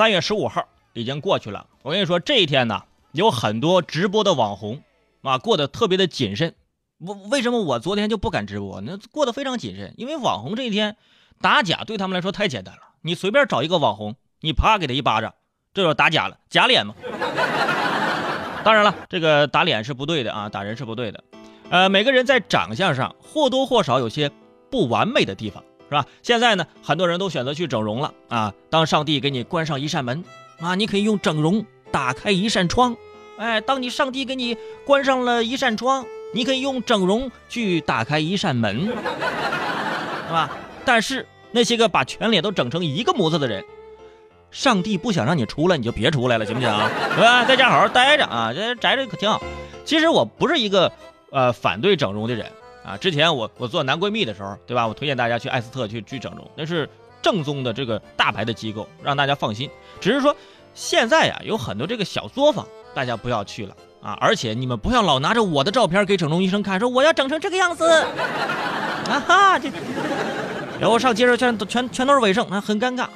[0.00, 4.82] 三月十五号已经过去了，我跟你说，这一天呢，有很多直播的网红
[5.20, 6.54] 啊，过得特别的谨慎。
[7.00, 8.80] 我为什么我昨天就不敢直播？
[8.80, 10.96] 那过得非常谨慎，因为网红这一天
[11.42, 12.80] 打假对他们来说太简单了。
[13.02, 15.34] 你随便找一个网红，你啪给他一巴掌，
[15.74, 16.94] 这就打假了，假脸嘛。
[18.64, 21.22] 当然了，这个打脸是不对的啊，打人是不对的。
[21.68, 24.30] 呃，每个人在长相上或多或少有些
[24.70, 26.06] 不完美的地方，是吧？
[26.22, 28.54] 现在呢，很多人都选择去整容了啊。
[28.70, 30.24] 当上帝给你关上一扇门
[30.60, 32.96] 啊，你可以用整容打开一扇窗。
[33.38, 38.86] 哎，当你上帝给你关上了一扇窗，你可以用整容去打开一扇门，
[40.28, 40.50] 是吧？
[40.84, 43.64] 但是那些个把全脸都整成一个模子的人。
[44.50, 46.70] 上帝不想让你出来，你就别出来了，行不行？
[47.16, 47.44] 对吧？
[47.44, 49.42] 在家好好待着啊，这宅着可挺好。
[49.84, 50.92] 其实我不是一个
[51.30, 52.46] 呃反对整容的人
[52.84, 52.96] 啊。
[52.96, 54.86] 之前我我做男闺蜜的时候，对吧？
[54.86, 56.88] 我推荐大家去艾斯特去去整容，那是
[57.22, 59.68] 正宗的这个大牌的机构，让大家放心。
[60.00, 60.34] 只是说
[60.74, 64.16] 现在呀，有很多这个小作坊，大家不要去了啊。
[64.20, 69.68] 而且你们不要老拿着我的照片给整容医生看，说我要整成这个样子啊哈，这
[70.80, 73.10] 然后上街上全全全都是伪生，啊，很尴尬啊。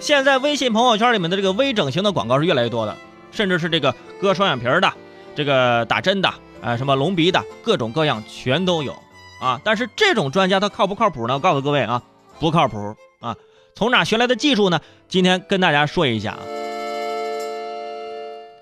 [0.00, 2.96] 现在微信朋友圈里面的这个微整形的广告是越来越多的，
[3.30, 4.92] 甚至是这个割双眼皮的，
[5.34, 8.94] 这个打针的，啊，什么隆鼻的，各种各样全都有
[9.40, 9.60] 啊。
[9.64, 11.34] 但是这种专家他靠不靠谱呢？
[11.34, 12.02] 我告诉各位啊，
[12.40, 13.36] 不靠谱啊。
[13.74, 14.80] 从哪学来的技术呢？
[15.08, 16.40] 今天跟大家说一下啊，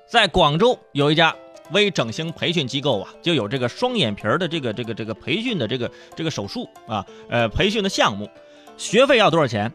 [0.09, 1.35] 在广州有一家
[1.71, 8.29] 微整形培训机构啊，就有这个双眼皮的这个这个这个培训的这个这个手术啊，呃，培训的项目，
[8.77, 9.73] 学费要多少钱？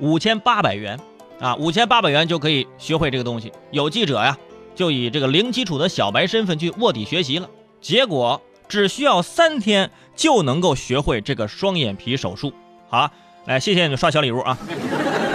[0.00, 0.98] 五千八百元，
[1.38, 3.52] 啊，五千八百元就可以学会这个东西。
[3.70, 4.36] 有记者呀，
[4.74, 7.48] 就以这个零基础的小白身份去卧底学习了，
[7.80, 12.52] 结果只需要三天就能够学会这个双眼皮手术。
[12.88, 13.10] 好，
[13.46, 14.58] 来，谢谢你们刷小礼物啊！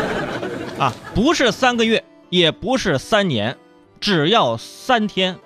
[0.79, 3.57] 啊，不是三个月，也不是三年，
[3.99, 5.39] 只要三天，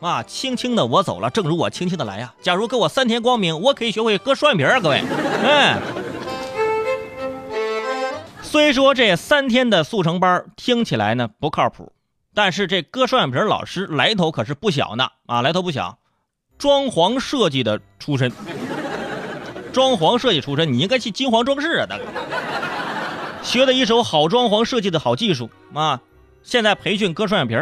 [0.00, 2.34] 啊，轻轻的我走了，正如我轻轻的来呀。
[2.42, 5.02] 假如给我三天光明，我可以学会割双眼皮啊，各位，
[5.42, 5.80] 嗯。
[8.42, 11.92] 虽说这三天的速成班听起来呢不靠谱，
[12.34, 15.98] 但是这割双眼皮老师来头可是不小呢啊，来头不小，
[16.58, 18.32] 装潢设计的出身，
[19.72, 22.04] 装潢设计出身，你应该去金黄装饰啊，大哥，
[23.42, 26.00] 学的一手好装潢设计的好技术啊，
[26.42, 27.54] 现在培训割双眼皮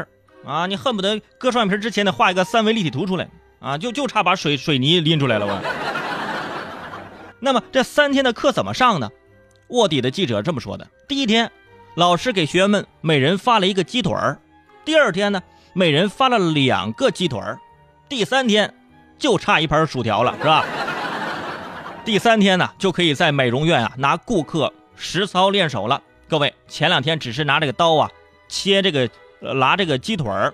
[0.44, 3.28] 啊，你恨不得割双眼皮之前得画一个三维立体图出来
[3.60, 5.58] 啊，就就差把水水泥拎出来了我。
[7.40, 9.10] 那么这三天的课怎么上呢？
[9.68, 11.50] 卧底的记者这么说的：第一天，
[11.96, 14.36] 老师给学员们每人发了一个鸡腿儿；
[14.84, 15.42] 第二天呢，
[15.72, 17.56] 每人发了两个鸡腿儿；
[18.08, 18.72] 第三天，
[19.22, 20.64] 就差一盘薯条了，是吧？
[22.04, 26.02] 第三天呢，就可以在美容院啊拿顾客实操练手了。
[26.28, 28.10] 各位，前两天只是拿这个刀啊
[28.48, 29.08] 切这个
[29.54, 30.52] 拿这个鸡腿儿，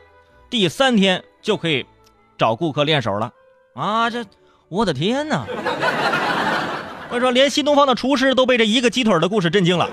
[0.50, 1.86] 第三天就可以
[2.36, 3.32] 找顾客练手了
[3.74, 4.10] 啊！
[4.10, 4.22] 这，
[4.68, 5.46] 我的天哪！
[7.08, 9.88] 我说，连新东方的厨师都被这一个鸡腿的故事震惊了。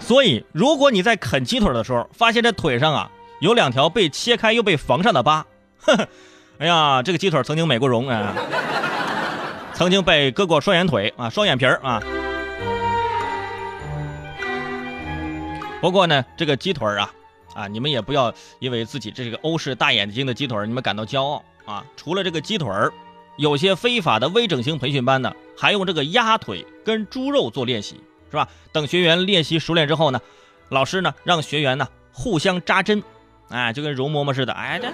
[0.00, 5.44] 所以，如果你在啃鸡腿的时候，发现这腿上啊有两条被切开又被缝上的疤，
[5.82, 6.08] 呵呵，
[6.58, 8.34] 哎呀，这个鸡腿曾经美过容啊，
[9.74, 12.02] 曾经被割过双眼腿啊，双眼皮儿啊。
[15.80, 17.12] 不过呢，这个鸡腿啊，
[17.54, 21.84] 啊，你们也不要因为自己这个欧式大眼睛的鸡腿，你们感到骄傲啊。
[21.96, 22.92] 除了这个鸡腿儿。
[23.38, 28.00] 有些非法的微整形培训班呢，还用这个鸭腿跟猪肉做练习，
[28.30, 28.48] 是吧？
[28.72, 30.18] 等学员练习熟练之后呢，
[30.70, 33.02] 老师呢让学员呢互相扎针，
[33.50, 34.88] 哎，就跟容嬷嬷似的，哎这。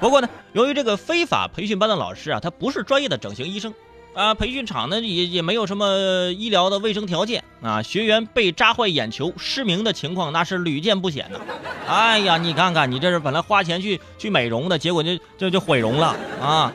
[0.00, 3.74] 不过呢，由于这个非法培训班的老师啊，他不是专业的整形医生。
[4.14, 5.86] 啊，培训场呢也也没有什么
[6.32, 11.40] 医疗的卫生条件啊，学员被扎坏眼球、失明的情况那是屡见不鲜的。
[11.86, 16.72] 哎呀，你看看，你这是本来花钱去去美容的，结果就就就毁容了啊！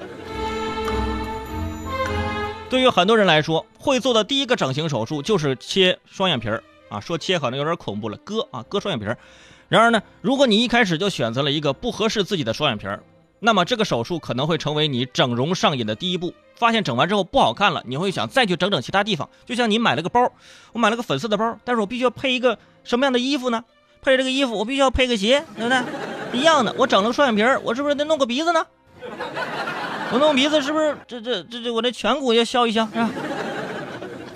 [2.70, 9.18] 对于很多人来说，会做的第一个整形手术就是切双眼皮儿啊，说切可能有点恐怖了，割啊割双眼皮儿。
[9.68, 13.04] 然而呢，如果你一开始就选择了一个不合适自己的双眼皮儿，
[13.46, 16.34] 那么这个手术可能会成为你整容上瘾的第一步。
[16.56, 19.30] 发现整完之后不好看了，你会想再去整整其他地方。
[19.46, 20.32] 就像你买了个包，
[20.72, 23.66] 我买了个粉色的包，但是我必须要配一个什么样的衣服呢？
[24.02, 26.40] 配这个衣服，我必须要配个鞋，对不对？
[26.40, 28.66] 一样的，我整了个双眼皮，我是不是得弄个鼻子呢？
[30.14, 33.10] 我弄鼻子是不是这这这这我这颧骨也削一削是吧？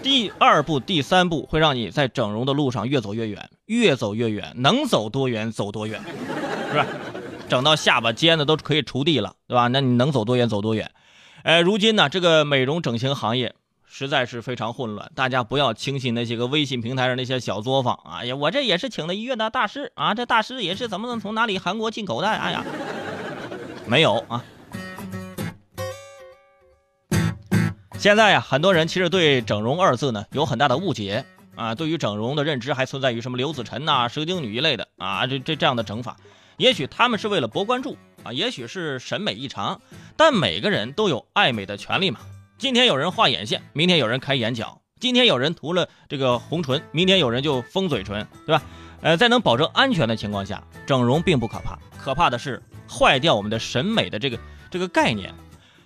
[0.02, 6.02] 第二步、第三步会让你在整容的路上越走越远，越走越远，能走多远走多远，
[6.72, 6.86] 是吧？
[7.50, 9.68] 整到下巴尖子都可以锄地了，对吧？
[9.68, 10.92] 那你能走多远走多远。
[11.44, 13.56] 哎，如今呢，这个美容整形行业
[13.86, 17.98] 实在是非常混乱，大家不要轻信那些个微信平台上那些小作坊。
[18.06, 22.28] 哎呀，我这也是请的医院的大师啊，这大师也是怎么能从哪里韩国进口的？
[22.28, 22.66] 哎呀，
[23.86, 24.44] 没有啊。
[27.98, 36.16] 现在呀，很多人其实对“整容”二字呢有很大的误解啊，对于整容的认知还存在于什么刘子晨呐、蛇精女一类的啊，这这这样的整法，
[36.58, 39.80] 也许他们是为了博关注啊，也许是审美异常，
[40.16, 42.20] 但每个人都有爱美的权利嘛。
[42.58, 48.64] 今天有人画眼线，明天有人开眼角；今天有人涂了这个红唇，明天有人就封嘴唇，对吧？
[49.02, 54.40] 呃，在能保证安全的情况下，整容并不可怕，可怕的是坏掉我们的审美的这个
[54.70, 55.34] 这个概念。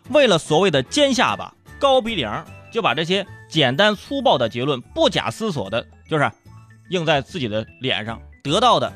[0.10, 1.54] 为了所谓的尖下巴。
[1.80, 6.32] 高鼻梁就把这些简单粗暴的结论不假思索的，就是
[6.92, 8.94] 印在自己的脸上，得到的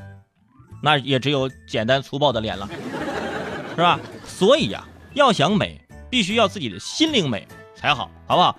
[0.86, 2.70] 那也只有简单粗暴的脸了，
[3.76, 4.00] 是吧？
[4.24, 8.56] 所以呀，要想美，必须要自己的心灵美才好，好不好？